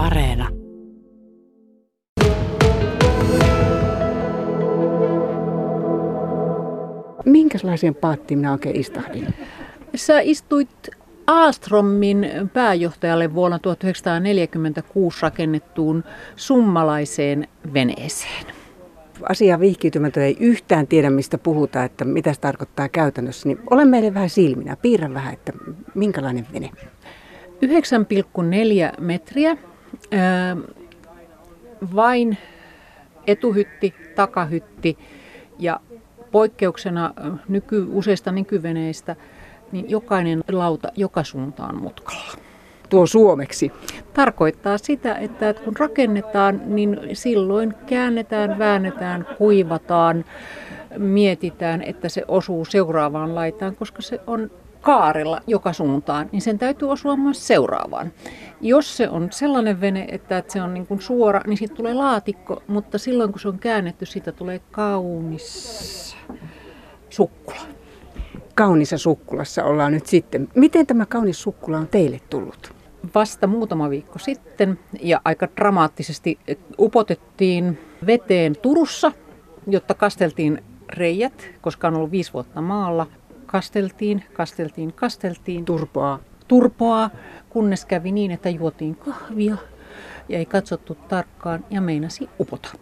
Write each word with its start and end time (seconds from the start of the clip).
Areena. 0.00 0.48
Minkälaisen 7.24 7.94
paattiin 7.94 8.38
minä 8.38 8.52
oikein 8.52 8.76
istahdin? 8.76 9.34
Sä 9.94 10.20
istuit 10.20 10.68
Aastromin 11.26 12.26
pääjohtajalle 12.52 13.34
vuonna 13.34 13.58
1946 13.58 15.22
rakennettuun 15.22 16.04
summalaiseen 16.36 17.48
veneeseen. 17.74 18.46
Asia 19.28 19.60
vihkiytymätön 19.60 20.22
ei 20.22 20.36
yhtään 20.40 20.86
tiedä, 20.86 21.10
mistä 21.10 21.38
puhutaan, 21.38 21.86
että 21.86 22.04
mitä 22.04 22.32
se 22.32 22.40
tarkoittaa 22.40 22.88
käytännössä. 22.88 23.48
Niin 23.48 23.58
ole 23.70 23.84
meille 23.84 24.14
vähän 24.14 24.30
silminä, 24.30 24.76
piirrä 24.76 25.14
vähän, 25.14 25.32
että 25.32 25.52
minkälainen 25.94 26.46
vene. 26.52 26.70
9,4 27.66 29.00
metriä, 29.00 29.56
vain 31.96 32.38
etuhytti, 33.26 33.94
takahytti 34.14 34.98
ja 35.58 35.80
poikkeuksena 36.30 37.14
nyky, 37.48 37.86
useista 37.92 38.32
nykyveneistä, 38.32 39.16
niin 39.72 39.90
jokainen 39.90 40.44
lauta 40.52 40.88
joka 40.96 41.24
suuntaan 41.24 41.82
mutkalla. 41.82 42.32
Tuo 42.88 43.06
suomeksi. 43.06 43.72
Tarkoittaa 44.14 44.78
sitä, 44.78 45.14
että 45.14 45.54
kun 45.54 45.76
rakennetaan, 45.78 46.60
niin 46.66 47.00
silloin 47.12 47.74
käännetään, 47.86 48.58
väännetään, 48.58 49.26
kuivataan, 49.38 50.24
mietitään, 50.98 51.82
että 51.82 52.08
se 52.08 52.24
osuu 52.28 52.64
seuraavaan 52.64 53.34
laitaan, 53.34 53.76
koska 53.76 54.02
se 54.02 54.20
on 54.26 54.50
kaarella 54.80 55.40
joka 55.46 55.72
suuntaan, 55.72 56.28
niin 56.32 56.42
sen 56.42 56.58
täytyy 56.58 56.90
osua 56.90 57.16
myös 57.16 57.46
seuraavaan. 57.46 58.12
Jos 58.60 58.96
se 58.96 59.08
on 59.08 59.28
sellainen 59.32 59.80
vene, 59.80 60.06
että 60.08 60.44
se 60.48 60.62
on 60.62 60.74
niin 60.74 60.86
kuin 60.86 61.00
suora, 61.00 61.40
niin 61.46 61.56
siitä 61.56 61.74
tulee 61.74 61.94
laatikko, 61.94 62.62
mutta 62.66 62.98
silloin 62.98 63.32
kun 63.32 63.40
se 63.40 63.48
on 63.48 63.58
käännetty, 63.58 64.06
siitä 64.06 64.32
tulee 64.32 64.60
kaunis 64.70 66.16
sukkula. 67.10 67.60
Kaunissa 68.54 68.98
sukkulassa 68.98 69.64
ollaan 69.64 69.92
nyt 69.92 70.06
sitten. 70.06 70.48
Miten 70.54 70.86
tämä 70.86 71.06
kaunis 71.06 71.42
sukkula 71.42 71.78
on 71.78 71.88
teille 71.88 72.20
tullut? 72.30 72.74
Vasta 73.14 73.46
muutama 73.46 73.90
viikko 73.90 74.18
sitten 74.18 74.78
ja 75.00 75.20
aika 75.24 75.48
dramaattisesti 75.56 76.38
upotettiin 76.78 77.78
veteen 78.06 78.56
Turussa, 78.62 79.12
jotta 79.66 79.94
kasteltiin 79.94 80.62
reijät, 80.92 81.50
koska 81.60 81.88
on 81.88 81.94
ollut 81.94 82.10
viisi 82.10 82.32
vuotta 82.32 82.60
maalla. 82.60 83.06
Kasteltiin, 83.50 84.24
kasteltiin, 84.32 84.92
kasteltiin. 84.92 85.64
Turpoa. 85.64 86.20
Turpoa, 86.48 87.10
kunnes 87.48 87.84
kävi 87.84 88.12
niin, 88.12 88.30
että 88.30 88.48
juotiin 88.48 88.96
kahvia 88.96 89.56
ja 90.28 90.38
ei 90.38 90.46
katsottu 90.46 90.96
tarkkaan 91.08 91.64
ja 91.70 91.80
meinasi 91.80 92.28
upota. 92.40 92.68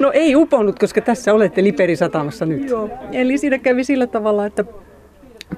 No 0.00 0.12
ei 0.12 0.36
uponut, 0.36 0.78
koska 0.78 1.00
tässä 1.00 1.34
olette 1.34 1.64
Liperisatamassa 1.64 2.46
nyt. 2.46 2.70
Joo, 2.70 2.90
eli 3.12 3.38
siinä 3.38 3.58
kävi 3.58 3.84
sillä 3.84 4.06
tavalla, 4.06 4.46
että 4.46 4.64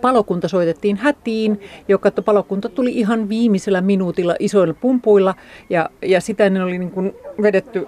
palokunta 0.01 0.48
soitettiin 0.48 0.97
hätiin, 0.97 1.61
joka 1.89 2.11
palokunta 2.25 2.69
tuli 2.69 2.92
ihan 2.92 3.29
viimeisellä 3.29 3.81
minuutilla 3.81 4.37
isoilla 4.39 4.75
pumpuilla 4.75 5.34
ja, 5.70 5.91
ja 6.03 6.20
sitä 6.20 6.51
ne 6.51 6.62
oli 6.62 6.79
niin 6.79 6.91
kuin 6.91 7.12
vedetty 7.42 7.87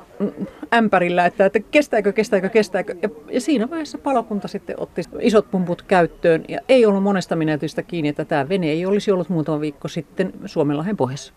ämpärillä, 0.75 1.27
että, 1.27 1.47
että 1.47 1.61
kestääkö, 1.61 2.13
kestääkö, 2.13 2.49
kestääkö. 2.49 2.95
Ja, 3.03 3.09
ja 3.31 3.41
siinä 3.41 3.71
vaiheessa 3.71 3.99
palokunta 3.99 4.49
sitten 4.49 4.81
otti 4.81 5.03
isot 5.21 5.51
pumput 5.51 5.83
käyttöön 5.83 6.45
ja 6.49 6.61
ei 6.69 6.87
ollut 6.87 7.03
monesta 7.03 7.37
minuutista 7.37 7.83
kiinni, 7.83 8.09
että 8.09 8.25
tämä 8.25 8.49
vene 8.49 8.71
ei 8.71 8.87
olisi 8.87 9.11
ollut 9.11 9.29
muutama 9.29 9.61
viikko 9.61 9.89
sitten 9.89 10.33
Suomenlahden 10.47 10.97
pohjassa 10.97 11.33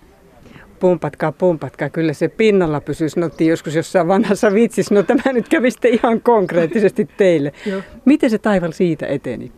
pumpatkaa, 0.81 1.31
pumpatkaa, 1.31 1.89
kyllä 1.89 2.13
se 2.13 2.27
pinnalla 2.27 2.81
pysyy, 2.81 3.09
sanottiin 3.09 3.49
joskus 3.49 3.75
jossain 3.75 4.07
vanhassa 4.07 4.53
vitsissä. 4.53 4.95
No 4.95 5.03
tämä 5.03 5.33
nyt 5.33 5.49
kävi 5.49 5.71
sitten 5.71 5.93
ihan 5.93 6.21
konkreettisesti 6.21 7.09
teille. 7.17 7.51
Miten 8.05 8.29
se 8.29 8.37
taival 8.37 8.71
siitä 8.71 9.07
eteni? 9.07 9.51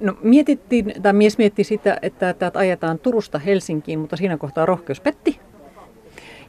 No 0.00 0.16
mietittiin, 0.22 0.94
tai 1.02 1.12
mies 1.12 1.38
mietti 1.38 1.64
sitä, 1.64 1.98
että 2.02 2.34
täältä 2.34 2.58
ajetaan 2.58 2.98
Turusta 2.98 3.38
Helsinkiin, 3.38 3.98
mutta 3.98 4.16
siinä 4.16 4.36
kohtaa 4.36 4.66
rohkeus 4.66 5.00
petti. 5.00 5.40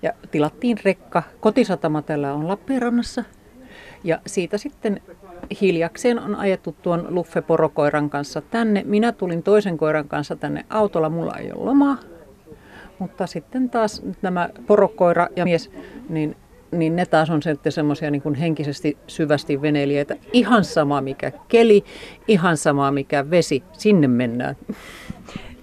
Ja 0.02 0.14
tilattiin 0.32 0.78
rekka. 0.86 1.24
Kotisatama 1.40 2.02
täällä 2.02 2.34
on 2.34 2.48
Lappeenrannassa. 2.48 3.24
Ja 4.04 4.20
siitä 4.28 4.58
sitten 4.58 5.02
hiljakseen 5.62 6.20
on 6.20 6.36
ajettu 6.36 6.76
tuon 6.82 7.08
Luffe 7.10 7.42
porokoiran 7.42 8.10
kanssa 8.10 8.42
tänne. 8.42 8.84
Minä 8.86 9.12
tulin 9.12 9.44
toisen 9.44 9.78
koiran 9.78 10.08
kanssa 10.08 10.36
tänne 10.36 10.66
autolla, 10.70 11.10
mulla 11.10 11.34
ei 11.38 11.52
ole 11.52 11.66
lomaa. 11.66 11.98
Mutta 13.00 13.28
sitten 13.28 13.70
taas 13.70 14.02
nämä 14.22 14.50
porokoira 14.68 15.28
ja 15.36 15.44
mies, 15.44 15.72
niin, 16.10 16.36
niin 16.72 16.96
ne 16.96 17.06
taas 17.06 17.30
on 17.30 17.44
sitten 17.44 17.72
semmoisia 17.72 18.12
niin 18.12 18.36
henkisesti 18.40 18.98
syvästi 19.08 19.62
veneilijöitä. 19.62 20.16
Ihan 20.34 20.64
sama 20.64 21.02
mikä 21.02 21.32
keli, 21.48 21.84
ihan 22.28 22.58
sama 22.58 22.92
mikä 22.92 23.30
vesi, 23.30 23.64
sinne 23.74 24.08
mennään. 24.08 24.56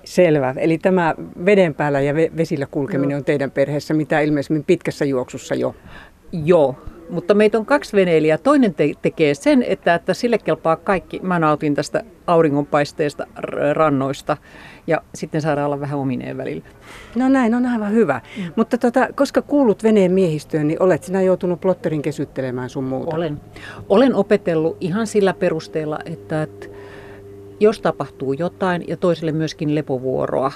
Selvä. 0.06 0.54
Eli 0.56 0.78
tämä 0.78 1.14
veden 1.44 1.74
päällä 1.74 2.00
ja 2.00 2.14
vesillä 2.14 2.66
kulkeminen 2.70 3.10
Joo. 3.10 3.18
on 3.18 3.24
teidän 3.24 3.50
perheessä 3.50 3.94
mitä 3.94 4.20
ilmeisesti 4.20 4.64
pitkässä 4.66 5.04
juoksussa 5.04 5.54
jo. 5.54 5.74
Joo, 6.32 6.76
mutta 7.10 7.34
meitä 7.34 7.58
on 7.58 7.66
kaksi 7.66 7.96
veneilijää. 7.96 8.38
Toinen 8.38 8.74
te- 8.74 8.92
tekee 9.02 9.34
sen, 9.34 9.62
että, 9.62 9.94
että 9.94 10.14
sille 10.14 10.38
kelpaa 10.38 10.76
kaikki. 10.76 11.20
Mä 11.22 11.38
nautin 11.38 11.74
tästä 11.74 12.02
auringonpaisteesta 12.26 13.26
rannoista 13.72 14.36
ja 14.86 15.02
sitten 15.14 15.42
saadaan 15.42 15.66
olla 15.66 15.80
vähän 15.80 15.98
omineen 15.98 16.36
välillä. 16.36 16.64
No 17.16 17.28
näin, 17.28 17.54
on 17.54 17.66
aivan 17.66 17.92
hyvä. 17.92 18.20
Mm. 18.36 18.52
Mutta 18.56 18.78
tota, 18.78 19.08
koska 19.14 19.42
kuulut 19.42 19.82
veneen 19.82 20.12
miehistöön, 20.12 20.68
niin 20.68 20.82
olet 20.82 21.02
sinä 21.02 21.22
joutunut 21.22 21.60
plotterin 21.60 22.02
kesyttelemään 22.02 22.70
sun 22.70 22.84
muuta? 22.84 23.16
Olen. 23.16 23.40
Olen 23.88 24.14
opetellut 24.14 24.76
ihan 24.80 25.06
sillä 25.06 25.34
perusteella, 25.34 25.98
että, 26.04 26.42
että 26.42 26.66
jos 27.60 27.80
tapahtuu 27.80 28.32
jotain 28.32 28.84
ja 28.88 28.96
toiselle 28.96 29.32
myöskin 29.32 29.74
lepovuoroa, 29.74 30.52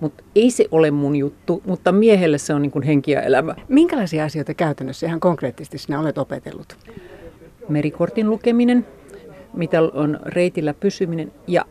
mutta 0.00 0.24
ei 0.34 0.50
se 0.50 0.64
ole 0.70 0.90
mun 0.90 1.16
juttu, 1.16 1.62
mutta 1.66 1.92
miehelle 1.92 2.38
se 2.38 2.54
on 2.54 2.62
niin 2.62 2.72
kuin 2.72 2.82
henki 2.82 3.10
ja 3.10 3.22
elämä. 3.22 3.54
Minkälaisia 3.68 4.24
asioita 4.24 4.54
käytännössä 4.54 5.06
ihan 5.06 5.20
konkreettisesti 5.20 5.78
sinä 5.78 6.00
olet 6.00 6.18
opetellut? 6.18 6.76
Merikortin 7.68 8.30
lukeminen, 8.30 8.86
mitä 9.54 9.82
on 9.82 10.20
reitillä 10.26 10.74
pysyminen 10.74 11.32
ja 11.46 11.64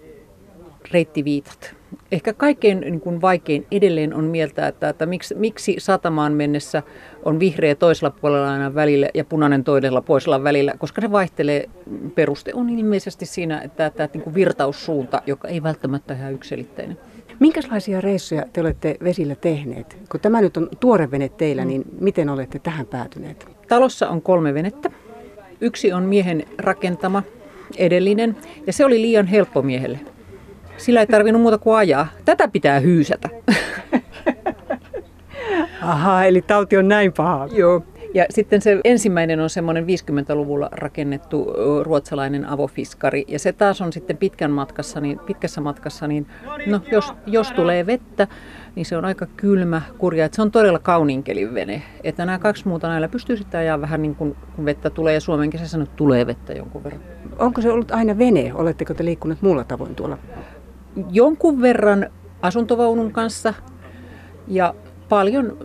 reittiviitat. 0.92 1.76
Ehkä 2.12 2.34
kaikkein 2.34 2.80
niin 2.80 3.02
kuin 3.02 3.22
vaikein 3.22 3.68
edelleen 3.72 4.14
on 4.14 4.24
mieltä, 4.24 4.68
että, 4.68 4.90
että 4.90 5.06
miksi, 5.06 5.36
miksi 5.36 5.76
satamaan 5.78 6.34
mennessä 6.34 6.84
on 7.26 7.40
vihreä 7.40 7.76
toisella 7.76 8.16
puolella 8.22 8.52
aina 8.52 8.76
välillä 8.76 9.10
ja 9.14 9.26
punainen 9.26 9.64
toisella 9.64 10.02
poisella 10.02 10.44
välillä, 10.44 10.74
koska 10.78 11.02
se 11.02 11.12
vaihtelee. 11.12 11.70
Peruste 12.16 12.52
on 12.54 12.70
ilmeisesti 12.70 13.26
siinä, 13.26 13.62
että, 13.62 13.86
että, 13.86 14.04
että 14.04 14.18
niin 14.18 14.24
kuin 14.24 14.34
virtaussuunta, 14.34 15.22
joka 15.26 15.48
ei 15.48 15.64
välttämättä 15.64 16.14
ihan 16.14 16.34
yksilitteinen. 16.34 16.98
Minkälaisia 17.40 18.02
reissuja 18.02 18.46
te 18.54 18.62
olette 18.62 18.98
vesillä 19.04 19.36
tehneet? 19.36 19.98
Kun 20.12 20.20
tämä 20.20 20.42
nyt 20.42 20.58
on 20.58 20.70
tuore 20.80 21.12
vene 21.12 21.30
teillä, 21.30 21.66
niin 21.66 21.84
miten 22.00 22.30
olette 22.30 22.60
tähän 22.60 22.86
päätyneet? 22.86 23.48
Talossa 23.68 24.10
on 24.10 24.22
kolme 24.22 24.54
venettä. 24.54 24.92
Yksi 25.62 25.94
on 25.94 26.04
miehen 26.04 26.46
rakentama, 26.58 27.24
edellinen, 27.78 28.38
ja 28.68 28.74
se 28.74 28.86
oli 28.86 29.02
liian 29.02 29.28
helppo 29.28 29.62
miehelle. 29.62 30.00
Sillä 30.80 31.00
ei 31.00 31.08
tarvinnut 31.08 31.42
muuta 31.42 31.58
kuin 31.58 31.78
ajaa. 31.78 32.08
Tätä 32.26 32.48
pitää 32.48 32.80
hyysätä. 32.80 33.30
Aha, 35.82 36.24
eli 36.26 36.42
tauti 36.42 36.78
on 36.78 36.88
näin 36.88 37.14
paha. 37.14 37.48
Joo. 37.52 37.84
Ja 38.14 38.26
sitten 38.30 38.62
se 38.62 38.80
ensimmäinen 38.84 39.40
on 39.40 39.50
semmoinen 39.50 39.86
50-luvulla 39.86 40.70
rakennettu 40.72 41.54
ruotsalainen 41.84 42.46
avofiskari. 42.46 43.26
Ja 43.28 43.40
se 43.40 43.54
taas 43.54 43.82
on 43.82 43.94
sitten 43.94 44.18
pitkän 44.18 44.52
matkassa, 44.52 45.02
niin, 45.02 45.20
pitkässä 45.20 45.62
matkassa, 45.62 46.08
niin 46.08 46.28
no, 46.66 46.82
jos, 46.92 47.14
jos 47.26 47.52
tulee 47.52 47.86
vettä, 47.86 48.28
niin 48.76 48.86
se 48.86 48.98
on 48.98 49.06
aika 49.06 49.26
kylmä, 49.38 49.82
kurja. 49.98 50.26
Että 50.26 50.36
se 50.36 50.42
on 50.42 50.52
todella 50.52 50.80
kauninkelin 50.80 51.54
vene. 51.54 51.84
Että 52.04 52.26
nämä 52.26 52.40
kaksi 52.40 52.68
muuta 52.68 52.88
näillä 52.88 53.08
pystyy 53.08 53.38
sitten 53.38 53.60
ajaa 53.60 53.82
vähän 53.82 54.02
niin 54.02 54.16
kuin 54.16 54.36
kun 54.56 54.66
vettä 54.66 54.90
tulee. 54.90 55.14
Ja 55.14 55.22
Suomen 55.22 55.50
kesässä 55.50 55.78
nyt 55.78 55.96
tulee 55.96 56.28
vettä 56.28 56.54
jonkun 56.54 56.84
verran. 56.84 57.02
Onko 57.40 57.62
se 57.62 57.72
ollut 57.72 57.92
aina 57.92 58.18
vene? 58.18 58.52
Oletteko 58.54 58.94
te 58.94 59.06
liikkuneet 59.06 59.42
muulla 59.42 59.64
tavoin 59.64 59.96
tuolla? 59.96 60.18
Jonkun 61.12 61.62
verran 61.62 62.10
asuntovaunun 62.42 63.12
kanssa 63.12 63.54
ja 64.48 64.74
paljon 65.10 65.58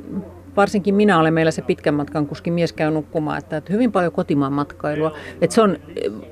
varsinkin 0.56 0.94
minä 0.94 1.18
olen 1.18 1.34
meillä 1.34 1.50
se 1.50 1.62
pitkän 1.62 1.94
matkan 1.94 2.26
kuski 2.26 2.50
mies 2.50 2.72
käy 2.72 2.90
nukkumaan, 2.90 3.38
että, 3.38 3.56
että 3.56 3.72
hyvin 3.72 3.92
paljon 3.92 4.12
kotimaan 4.12 4.52
matkailua. 4.52 5.12
Että 5.40 5.54
se 5.54 5.60
on, 5.60 5.76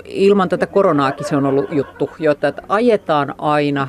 ilman 0.05 0.49
tätä 0.49 0.67
koronaakin 0.67 1.27
se 1.27 1.35
on 1.35 1.45
ollut 1.45 1.71
juttu, 1.71 2.09
jotta 2.19 2.47
että 2.47 2.61
ajetaan 2.69 3.35
aina 3.37 3.87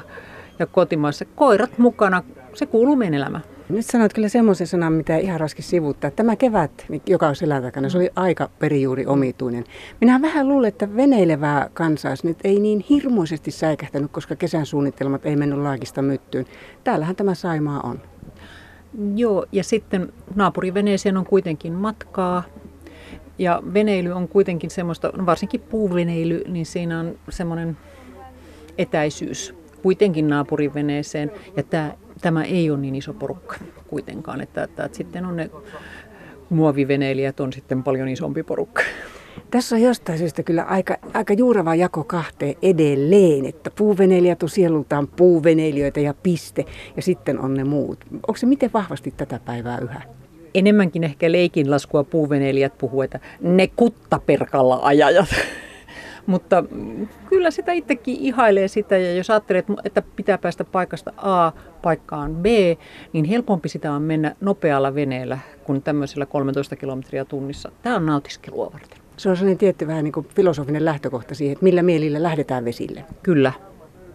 ja 0.59 0.67
kotimaassa 0.67 1.25
koirat 1.25 1.79
mukana, 1.79 2.23
se 2.55 2.67
kuuluu 2.67 2.97
meidän 2.97 3.15
elämään. 3.15 3.45
Nyt 3.69 3.87
sanoit 3.87 4.13
kyllä 4.13 4.29
semmoisen 4.29 4.67
sanan, 4.67 4.93
mitä 4.93 5.17
ihan 5.17 5.41
raski 5.41 5.63
sivuuttaa. 5.63 6.11
Tämä 6.11 6.37
kevät, 6.37 6.87
joka 7.07 7.29
on 7.29 7.37
selän 7.37 7.63
takana, 7.63 7.89
se 7.89 7.99
oli 7.99 8.11
aika 8.17 8.51
perijuuri 8.59 9.07
omituinen. 9.07 9.65
Minä 10.01 10.23
vähän 10.23 10.49
luulen, 10.49 10.69
että 10.69 10.97
veneilevää 10.97 11.71
kansaa 11.75 12.15
nyt 12.23 12.39
ei 12.45 12.61
niin 12.61 12.85
hirmuisesti 12.91 13.51
säikähtänyt, 13.51 14.11
koska 14.11 14.37
kesän 14.37 14.67
suunnitelmat 14.67 15.27
ei 15.27 15.37
mennyt 15.37 15.59
laakista 15.59 16.03
myttyyn. 16.03 16.47
Täällähän 16.85 17.17
tämä 17.17 17.35
Saimaa 17.35 17.81
on. 17.81 18.01
Joo, 19.15 19.47
ja 19.53 19.65
sitten 19.65 20.13
naapuriveneeseen 20.35 21.17
on 21.17 21.27
kuitenkin 21.27 21.73
matkaa. 21.73 22.43
Ja 23.39 23.63
veneily 23.75 24.11
on 24.11 24.29
kuitenkin 24.29 24.71
semmoista, 24.71 25.13
no 25.17 25.27
varsinkin 25.27 25.61
puuveneily, 25.61 26.45
niin 26.49 26.67
siinä 26.67 27.01
on 27.01 27.19
semmoinen 27.29 27.77
etäisyys 28.79 29.55
kuitenkin 29.83 30.29
naapuriveneeseen. 30.29 31.31
Ja 31.57 31.63
tämä, 31.63 31.93
tämä 32.25 32.45
ei 32.45 32.71
ole 32.71 32.79
niin 32.79 32.95
iso 32.95 33.15
porukka 33.15 33.57
kuitenkaan, 33.87 34.41
että, 34.41 34.63
että, 34.63 34.85
että 34.85 34.97
sitten 34.97 35.27
on 35.27 35.37
ne 35.37 35.51
muoviveneilijät 36.51 37.41
on 37.41 37.53
sitten 37.53 37.83
paljon 37.83 38.09
isompi 38.09 38.43
porukka. 38.43 38.83
Tässä 39.51 39.77
on 39.77 39.83
jostain 39.83 40.19
syystä 40.19 40.43
kyllä 40.43 40.63
aika, 40.63 40.97
aika 41.15 41.33
juurava 41.33 41.75
jako 41.75 42.05
kahteen 42.05 42.55
edelleen, 42.63 43.47
että 43.47 43.71
puuveneilijät 43.71 44.43
on 44.43 44.49
sielultaan 44.49 45.09
puuveneilijöitä 45.09 46.01
ja 46.01 46.15
piste, 46.23 46.65
ja 46.97 47.03
sitten 47.03 47.39
on 47.39 47.55
ne 47.55 47.65
muut. 47.65 48.05
Onko 48.13 48.37
se 48.37 48.47
miten 48.47 48.71
vahvasti 48.75 49.15
tätä 49.17 49.41
päivää 49.45 49.79
yhä? 49.79 50.03
Enemmänkin 50.55 51.05
ehkä 51.05 51.33
leikinlaskua 51.33 52.05
puuveneilijät 52.05 52.79
puhuu, 52.79 53.03
että 53.03 53.21
ne 53.41 53.69
kuttaperkalla 53.77 54.81
ajajat. 54.83 55.29
Mutta 56.27 56.65
kyllä 57.29 57.51
sitä 57.51 57.73
itsekin 57.73 58.17
ihailee 58.17 58.69
sitä, 58.69 58.99
ja 58.99 59.15
jos 59.15 59.31
ajattelee, 59.31 59.65
että 59.85 60.03
pitää 60.17 60.39
päästä 60.39 60.65
paikasta 60.65 61.13
A 61.17 61.53
paikkaan 61.83 62.37
B, 62.37 62.45
niin 63.13 63.25
helpompi 63.25 63.69
sitä 63.69 63.93
on 63.93 64.03
mennä 64.03 64.37
nopealla 64.41 64.95
veneellä 64.95 65.39
kuin 65.65 65.83
tämmöisellä 65.83 66.27
13 66.27 66.77
kilometriä 66.77 67.25
tunnissa. 67.25 67.73
Tämä 67.83 67.97
on 67.97 68.07
nautiskelua 68.07 68.71
varten. 68.73 68.99
Se 69.17 69.31
on 69.31 69.37
sellainen 69.37 69.59
tietty 69.59 69.87
vähän 69.87 70.05
niin 70.05 70.13
kuin 70.13 70.27
filosofinen 70.37 70.85
lähtökohta 70.85 71.35
siihen, 71.35 71.53
että 71.53 71.65
millä 71.65 71.83
mielillä 71.83 72.23
lähdetään 72.23 72.65
vesille. 72.65 73.05
Kyllä. 73.23 73.53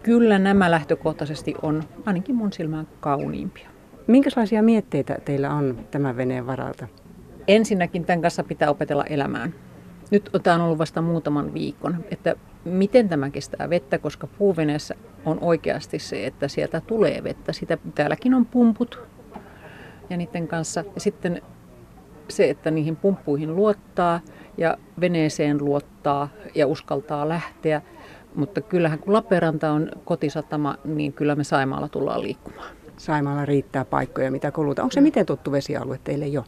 Kyllä 0.02 0.38
nämä 0.38 0.70
lähtökohtaisesti 0.70 1.54
on 1.62 1.82
ainakin 2.06 2.34
mun 2.34 2.52
silmään 2.52 2.88
kauniimpia. 3.00 3.68
Minkälaisia 4.06 4.62
mietteitä 4.62 5.18
teillä 5.24 5.50
on 5.50 5.78
tämän 5.90 6.16
veneen 6.16 6.46
varalta? 6.46 6.86
Ensinnäkin 7.48 8.04
tämän 8.04 8.22
kanssa 8.22 8.44
pitää 8.44 8.70
opetella 8.70 9.04
elämään. 9.04 9.54
Nyt 10.10 10.30
tämä 10.42 10.56
on 10.56 10.62
ollut 10.62 10.78
vasta 10.78 11.02
muutaman 11.02 11.54
viikon, 11.54 12.04
että 12.10 12.34
miten 12.64 13.08
tämä 13.08 13.30
kestää 13.30 13.70
vettä, 13.70 13.98
koska 13.98 14.26
puuveneessä 14.26 14.94
on 15.24 15.38
oikeasti 15.40 15.98
se, 15.98 16.26
että 16.26 16.48
sieltä 16.48 16.80
tulee 16.80 17.24
vettä. 17.24 17.52
Sitä, 17.52 17.78
täälläkin 17.94 18.34
on 18.34 18.46
pumput 18.46 18.98
ja 20.10 20.16
niiden 20.16 20.48
kanssa. 20.48 20.84
Ja 20.94 21.00
sitten 21.00 21.42
se, 22.28 22.50
että 22.50 22.70
niihin 22.70 22.96
pumppuihin 22.96 23.56
luottaa 23.56 24.20
ja 24.58 24.76
veneeseen 25.00 25.64
luottaa 25.64 26.28
ja 26.54 26.66
uskaltaa 26.66 27.28
lähteä. 27.28 27.82
Mutta 28.34 28.60
kyllähän 28.60 28.98
kun 28.98 29.12
Lappeenranta 29.12 29.72
on 29.72 29.88
kotisatama, 30.04 30.76
niin 30.84 31.12
kyllä 31.12 31.34
me 31.34 31.44
Saimaalla 31.44 31.88
tullaan 31.88 32.22
liikkumaan. 32.22 32.70
Saimaalla 32.96 33.44
riittää 33.44 33.84
paikkoja, 33.84 34.30
mitä 34.30 34.50
kuluta. 34.50 34.82
Onko 34.82 34.92
se 34.92 35.00
miten 35.00 35.26
tuttu 35.26 35.52
vesialue 35.52 36.00
teille 36.04 36.26
jo? 36.26 36.44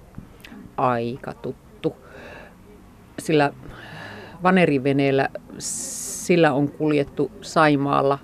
Aika 0.76 1.34
tuttu. 1.34 1.96
Sillä 3.22 3.52
vaneriveneellä 4.42 5.28
sillä 5.58 6.52
on 6.52 6.68
kuljettu 6.68 7.30
Saimaalla, 7.40 8.18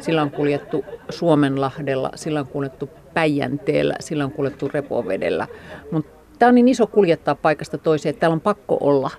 sillä 0.00 0.22
on 0.22 0.30
kuljettu 0.30 0.84
Suomenlahdella, 1.10 2.10
sillä 2.14 2.40
on 2.40 2.46
kuljettu 2.46 2.90
Päijänteellä, 3.14 3.94
sillä 4.00 4.24
on 4.24 4.32
kuljettu 4.32 4.70
Repovedellä. 4.74 5.46
Mutta 5.92 6.18
Tämä 6.38 6.48
on 6.48 6.54
niin 6.54 6.68
iso 6.68 6.86
kuljettaa 6.86 7.34
paikasta 7.34 7.78
toiseen, 7.78 8.10
että 8.10 8.20
täällä 8.20 8.34
on 8.34 8.40
pakko 8.40 8.78
olla 8.80 9.10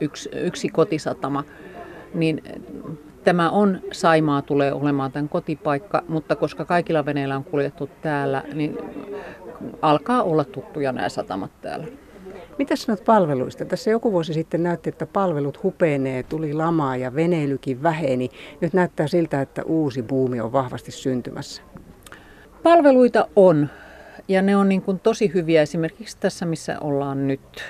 yksi, 0.00 0.30
yksi 0.32 0.68
kotisatama. 0.68 1.44
Niin 2.14 2.42
tämä 3.24 3.50
on, 3.50 3.80
Saimaa 3.92 4.42
tulee 4.42 4.72
olemaan 4.72 5.12
tämän 5.12 5.28
kotipaikka, 5.28 6.02
mutta 6.08 6.36
koska 6.36 6.64
kaikilla 6.64 7.04
veneillä 7.04 7.36
on 7.36 7.44
kuljettu 7.44 7.90
täällä, 8.02 8.42
niin 8.54 8.78
alkaa 9.82 10.22
olla 10.22 10.44
tuttuja 10.44 10.92
nämä 10.92 11.08
satamat 11.08 11.50
täällä. 11.60 11.86
Mitä 12.58 12.76
sanot 12.76 13.04
palveluista? 13.04 13.64
Tässä 13.64 13.90
joku 13.90 14.12
vuosi 14.12 14.34
sitten 14.34 14.62
näytti, 14.62 14.88
että 14.88 15.06
palvelut 15.06 15.62
hupenee, 15.62 16.22
tuli 16.22 16.52
lamaa 16.52 16.96
ja 16.96 17.14
veneilykin 17.14 17.82
väheni. 17.82 18.28
Nyt 18.60 18.72
näyttää 18.72 19.06
siltä, 19.06 19.40
että 19.40 19.62
uusi 19.62 20.02
buumi 20.02 20.40
on 20.40 20.52
vahvasti 20.52 20.92
syntymässä. 20.92 21.62
Palveluita 22.62 23.28
on. 23.36 23.68
Ja 24.28 24.42
ne 24.42 24.56
on 24.56 24.68
niin 24.68 24.82
kuin 24.82 25.00
tosi 25.00 25.30
hyviä 25.34 25.62
esimerkiksi 25.62 26.16
tässä, 26.20 26.46
missä 26.46 26.80
ollaan 26.80 27.28
nyt. 27.28 27.62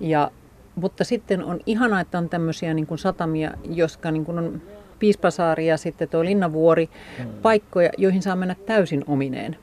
Ja, 0.00 0.30
mutta 0.74 1.04
sitten 1.04 1.44
on 1.44 1.60
ihanaa, 1.66 2.00
että 2.00 2.18
on 2.18 2.28
tämmöisiä 2.28 2.74
niin 2.74 2.86
kuin 2.86 2.98
satamia, 2.98 3.50
jotka 3.70 4.10
niin 4.10 4.24
kuin 4.24 4.38
on 4.38 4.62
Piispasaari 4.98 5.66
ja 5.66 5.76
sitten 5.76 6.08
tuo 6.08 6.24
Linnavuori, 6.24 6.90
hmm. 7.18 7.32
paikkoja, 7.42 7.90
joihin 7.98 8.22
saa 8.22 8.36
mennä 8.36 8.56
täysin 8.66 9.04
omineen. 9.06 9.56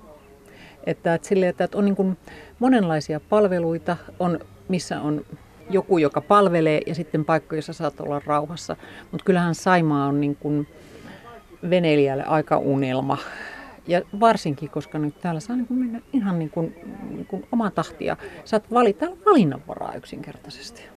Että, 0.86 1.14
että, 1.14 1.28
sille, 1.28 1.48
että 1.48 1.68
on 1.76 1.86
niin 1.86 1.96
kuin 1.96 2.18
monenlaisia 2.60 3.20
palveluita, 3.20 3.98
on, 4.20 4.40
missä 4.68 5.02
on 5.02 5.26
joku, 5.70 5.98
joka 5.98 6.22
palvelee 6.22 6.82
ja 6.88 6.96
sitten 6.96 7.26
paikkoja, 7.26 7.58
joissa 7.58 7.74
saat 7.74 8.00
olla 8.00 8.22
rauhassa. 8.26 8.76
Mutta 9.12 9.26
kyllähän 9.26 9.56
Saimaa 9.56 10.08
on 10.08 10.22
niin 10.22 10.36
kuin 10.36 10.68
veneilijälle 11.70 12.24
aika 12.24 12.58
unelma. 12.58 13.18
Ja 13.88 14.02
varsinkin, 14.20 14.70
koska 14.70 15.00
nyt 15.00 15.22
täällä 15.22 15.40
saa 15.40 15.56
niin 15.56 15.68
kuin 15.68 15.80
mennä 15.80 16.02
ihan 16.14 16.40
niin 16.40 16.50
kuin, 16.50 16.76
niin 17.10 17.26
kuin 17.26 17.48
omaa 17.52 17.72
tahtia. 17.72 18.18
Saat 18.46 18.72
valita 18.74 19.06
valinnanvaraa 19.26 19.94
yksinkertaisesti. 19.94 20.94